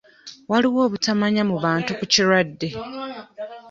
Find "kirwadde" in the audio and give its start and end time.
2.11-2.69